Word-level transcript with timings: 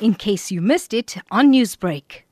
in 0.00 0.14
case 0.14 0.50
you 0.50 0.60
missed 0.60 0.92
it 0.92 1.16
on 1.30 1.52
Newsbreak. 1.52 2.22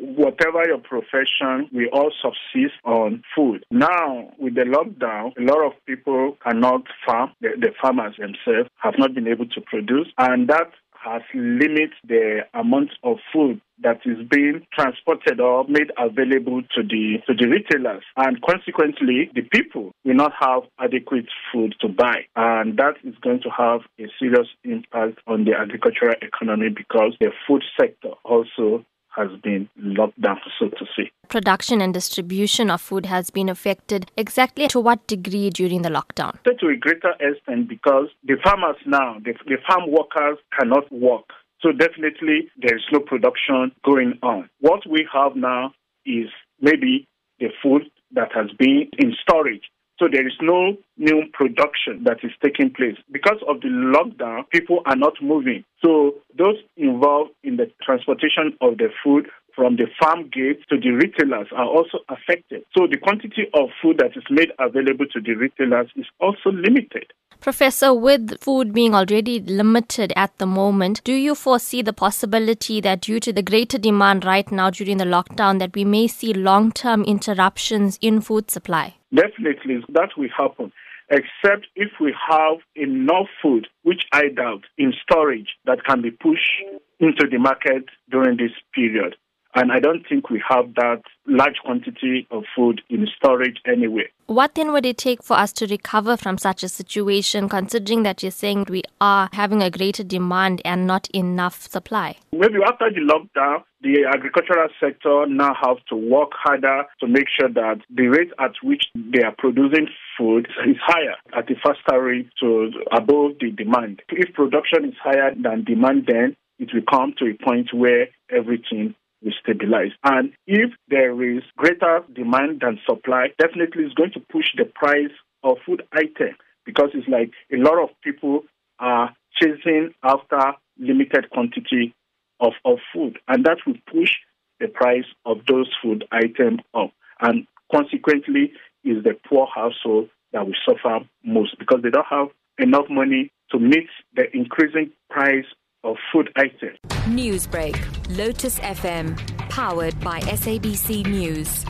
Whatever 0.00 0.66
your 0.66 0.78
profession, 0.78 1.68
we 1.72 1.88
all 1.90 2.10
subsist 2.20 2.74
on 2.84 3.22
food. 3.34 3.64
Now, 3.70 4.32
with 4.38 4.56
the 4.56 4.62
lockdown, 4.62 5.32
a 5.38 5.42
lot 5.42 5.64
of 5.64 5.72
people 5.86 6.36
cannot 6.42 6.82
farm. 7.06 7.30
The, 7.40 7.50
the 7.56 7.70
farmers 7.80 8.16
themselves 8.18 8.68
have 8.78 8.94
not 8.98 9.14
been 9.14 9.28
able 9.28 9.46
to 9.46 9.60
produce, 9.60 10.08
and 10.18 10.48
that 10.48 10.72
has 11.02 11.22
limited 11.34 11.92
the 12.06 12.40
amount 12.54 12.90
of 13.02 13.18
food 13.32 13.60
that 13.82 14.00
is 14.04 14.18
being 14.28 14.66
transported 14.72 15.40
or 15.40 15.64
made 15.68 15.92
available 15.96 16.62
to 16.74 16.82
the 16.82 17.18
to 17.26 17.34
the 17.34 17.48
retailers. 17.48 18.02
And 18.16 18.40
consequently 18.42 19.30
the 19.34 19.42
people 19.42 19.92
will 20.04 20.14
not 20.14 20.32
have 20.40 20.62
adequate 20.78 21.28
food 21.52 21.74
to 21.80 21.88
buy. 21.88 22.26
And 22.34 22.76
that 22.78 22.94
is 23.04 23.14
going 23.20 23.40
to 23.42 23.50
have 23.50 23.80
a 23.98 24.06
serious 24.18 24.48
impact 24.64 25.18
on 25.26 25.44
the 25.44 25.52
agricultural 25.54 26.14
economy 26.22 26.70
because 26.70 27.14
the 27.20 27.30
food 27.46 27.62
sector 27.80 28.10
also 28.24 28.84
has 29.18 29.28
been 29.42 29.68
locked 29.76 30.20
down, 30.20 30.38
so 30.58 30.68
to 30.68 30.84
say. 30.96 31.10
Production 31.28 31.80
and 31.80 31.92
distribution 31.92 32.70
of 32.70 32.80
food 32.80 33.06
has 33.06 33.30
been 33.30 33.48
affected. 33.48 34.10
Exactly 34.16 34.68
to 34.68 34.80
what 34.80 35.06
degree 35.06 35.50
during 35.50 35.82
the 35.82 35.88
lockdown? 35.88 36.32
To 36.44 36.68
a 36.68 36.76
greater 36.76 37.12
extent, 37.20 37.68
because 37.68 38.06
the 38.24 38.36
farmers 38.42 38.76
now, 38.86 39.18
the, 39.24 39.34
the 39.46 39.56
farm 39.66 39.90
workers 39.90 40.38
cannot 40.58 40.90
work. 40.92 41.24
So 41.60 41.72
definitely 41.72 42.48
there 42.56 42.76
is 42.76 42.84
no 42.92 43.00
production 43.00 43.72
going 43.84 44.18
on. 44.22 44.48
What 44.60 44.88
we 44.88 45.06
have 45.12 45.34
now 45.34 45.72
is 46.06 46.28
maybe 46.60 47.06
the 47.40 47.48
food 47.62 47.82
that 48.12 48.30
has 48.34 48.46
been 48.58 48.88
in 48.98 49.12
storage 49.20 49.64
so 49.98 50.06
there 50.10 50.26
is 50.26 50.34
no 50.40 50.76
new 50.96 51.22
production 51.32 52.04
that 52.04 52.18
is 52.22 52.30
taking 52.42 52.70
place. 52.72 52.96
Because 53.10 53.38
of 53.48 53.60
the 53.60 53.68
lockdown, 53.68 54.48
people 54.50 54.80
are 54.86 54.96
not 54.96 55.14
moving. 55.20 55.64
So 55.84 56.14
those 56.36 56.56
involved 56.76 57.32
in 57.42 57.56
the 57.56 57.70
transportation 57.82 58.56
of 58.60 58.78
the 58.78 58.88
food 59.02 59.26
from 59.54 59.74
the 59.74 59.86
farm 60.00 60.30
gate 60.30 60.60
to 60.70 60.78
the 60.78 60.90
retailers 60.90 61.48
are 61.50 61.66
also 61.66 61.98
affected. 62.08 62.62
So 62.76 62.86
the 62.86 62.96
quantity 62.96 63.50
of 63.54 63.70
food 63.82 63.98
that 63.98 64.16
is 64.16 64.22
made 64.30 64.52
available 64.60 65.06
to 65.12 65.20
the 65.20 65.34
retailers 65.34 65.90
is 65.96 66.06
also 66.20 66.50
limited. 66.54 67.12
Professor, 67.40 67.94
with 67.94 68.40
food 68.40 68.74
being 68.74 68.94
already 68.94 69.38
limited 69.40 70.12
at 70.16 70.36
the 70.38 70.46
moment, 70.46 71.02
do 71.04 71.12
you 71.12 71.34
foresee 71.36 71.82
the 71.82 71.92
possibility 71.92 72.80
that 72.80 73.00
due 73.00 73.20
to 73.20 73.32
the 73.32 73.42
greater 73.42 73.78
demand 73.78 74.24
right 74.24 74.50
now 74.50 74.70
during 74.70 74.96
the 74.96 75.04
lockdown 75.04 75.60
that 75.60 75.74
we 75.74 75.84
may 75.84 76.08
see 76.08 76.32
long-term 76.34 77.04
interruptions 77.04 77.96
in 78.02 78.20
food 78.20 78.50
supply? 78.50 78.96
Definitely, 79.14 79.84
that 79.90 80.10
will 80.16 80.28
happen. 80.36 80.72
Except 81.10 81.68
if 81.76 81.88
we 82.00 82.14
have 82.28 82.58
enough 82.74 83.28
food, 83.40 83.68
which 83.82 84.02
I 84.12 84.28
doubt, 84.28 84.64
in 84.76 84.92
storage 85.02 85.48
that 85.64 85.84
can 85.84 86.02
be 86.02 86.10
pushed 86.10 86.50
into 86.98 87.26
the 87.30 87.38
market 87.38 87.84
during 88.10 88.36
this 88.36 88.50
period. 88.74 89.16
And 89.54 89.72
I 89.72 89.80
don't 89.80 90.06
think 90.06 90.30
we 90.30 90.42
have 90.48 90.74
that 90.74 91.02
large 91.26 91.56
quantity 91.64 92.26
of 92.30 92.44
food 92.54 92.82
in 92.90 93.06
storage 93.16 93.58
anyway. 93.66 94.04
What 94.26 94.54
then 94.54 94.72
would 94.72 94.84
it 94.84 94.98
take 94.98 95.22
for 95.22 95.38
us 95.38 95.52
to 95.54 95.66
recover 95.66 96.16
from 96.16 96.36
such 96.36 96.62
a 96.62 96.68
situation, 96.68 97.48
considering 97.48 98.02
that 98.02 98.22
you're 98.22 98.30
saying 98.30 98.66
we 98.68 98.82
are 99.00 99.30
having 99.32 99.62
a 99.62 99.70
greater 99.70 100.04
demand 100.04 100.60
and 100.64 100.86
not 100.86 101.08
enough 101.10 101.62
supply? 101.62 102.16
Maybe 102.30 102.56
after 102.64 102.90
the 102.90 103.00
lockdown, 103.00 103.64
the 103.80 104.04
agricultural 104.12 104.68
sector 104.78 105.26
now 105.26 105.54
have 105.54 105.78
to 105.88 105.96
work 105.96 106.30
harder 106.34 106.84
to 107.00 107.06
make 107.06 107.26
sure 107.28 107.48
that 107.48 107.80
the 107.88 108.08
rate 108.08 108.32
at 108.38 108.52
which 108.62 108.84
they 108.94 109.22
are 109.22 109.34
producing 109.38 109.88
food 110.18 110.46
is 110.66 110.76
higher 110.84 111.14
at 111.36 111.50
a 111.50 111.54
faster 111.62 112.02
rate 112.02 112.28
to 112.40 112.70
above 112.92 113.32
the 113.40 113.50
demand. 113.50 114.02
If 114.10 114.34
production 114.34 114.84
is 114.84 114.94
higher 115.02 115.34
than 115.34 115.64
demand, 115.64 116.04
then 116.06 116.36
it 116.58 116.70
will 116.74 116.82
come 116.90 117.14
to 117.18 117.26
a 117.26 117.44
point 117.44 117.72
where 117.72 118.08
everything 118.30 118.94
will 119.22 119.32
stabilize. 119.42 119.92
And 120.04 120.32
if 120.46 120.70
there 120.88 121.20
is 121.22 121.42
greater 121.56 122.04
demand 122.12 122.60
than 122.60 122.80
supply, 122.86 123.28
definitely 123.38 123.84
it's 123.84 123.94
going 123.94 124.12
to 124.12 124.20
push 124.20 124.46
the 124.56 124.64
price 124.64 125.14
of 125.42 125.58
food 125.64 125.82
item 125.92 126.36
because 126.64 126.90
it's 126.94 127.08
like 127.08 127.30
a 127.52 127.56
lot 127.56 127.82
of 127.82 127.90
people 128.02 128.42
are 128.78 129.14
chasing 129.40 129.94
after 130.02 130.38
limited 130.78 131.30
quantity 131.30 131.94
of, 132.40 132.52
of 132.64 132.78
food, 132.92 133.18
and 133.26 133.44
that 133.44 133.58
will 133.66 133.74
push 133.90 134.12
the 134.60 134.68
price 134.68 135.06
of 135.24 135.38
those 135.48 135.68
food 135.82 136.04
items 136.12 136.60
up. 136.74 136.92
And 137.20 137.46
consequently, 137.72 138.52
is 138.84 139.02
the 139.02 139.14
poor 139.28 139.46
household 139.52 140.08
that 140.32 140.46
will 140.46 140.54
suffer 140.66 141.00
most 141.24 141.58
because 141.58 141.80
they 141.82 141.90
don't 141.90 142.06
have 142.08 142.28
enough 142.58 142.86
money 142.88 143.32
to 143.50 143.58
meet 143.58 143.88
the 144.14 144.24
increasing 144.34 144.92
price 145.10 145.44
of 145.84 145.96
food 146.12 146.30
items. 146.36 146.78
Newsbreak, 147.06 147.76
Lotus 148.16 148.58
FM, 148.60 149.16
powered 149.48 149.98
by 150.00 150.20
SABC 150.20 151.06
News. 151.06 151.64